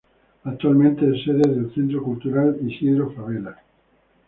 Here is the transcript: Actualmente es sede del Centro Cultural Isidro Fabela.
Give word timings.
Actualmente 0.45 1.07
es 1.07 1.23
sede 1.23 1.47
del 1.47 1.71
Centro 1.75 2.01
Cultural 2.01 2.57
Isidro 2.65 3.11
Fabela. 3.11 3.59